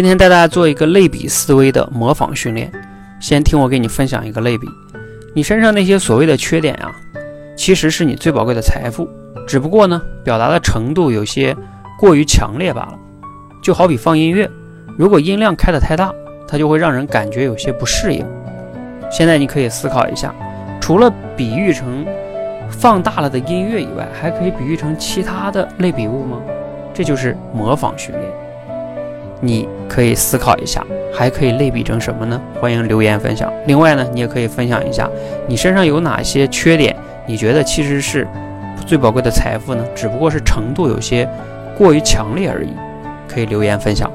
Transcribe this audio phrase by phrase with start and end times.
[0.00, 2.72] 今天带大家做一个类比思维的模仿训练。
[3.20, 4.66] 先听我给你分享一个类比：
[5.34, 6.90] 你身上那些所谓的缺点啊，
[7.54, 9.06] 其实是你最宝贵的财富，
[9.46, 11.54] 只不过呢，表达的程度有些
[11.98, 12.98] 过于强烈罢了。
[13.62, 14.50] 就好比放音乐，
[14.96, 16.10] 如果音量开得太大，
[16.48, 18.24] 它就会让人感觉有些不适应。
[19.10, 20.34] 现在你可以思考一下，
[20.80, 22.06] 除了比喻成
[22.70, 26.38] 放大了的音乐以外，还可以比喻成其他的类比物吗？
[26.94, 28.29] 这就是模仿训练。
[29.40, 32.40] 你可以思考一下，还可以类比成什么呢？
[32.60, 33.52] 欢迎留言分享。
[33.66, 35.08] 另外呢，你也可以分享一下
[35.48, 36.94] 你身上有哪些缺点，
[37.26, 38.26] 你觉得其实是
[38.86, 39.84] 最宝贵的财富呢？
[39.94, 41.28] 只不过是程度有些
[41.76, 42.70] 过于强烈而已。
[43.32, 44.10] 可以留言分享。